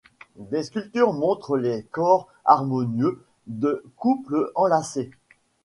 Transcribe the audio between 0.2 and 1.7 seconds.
Des sculptures montrent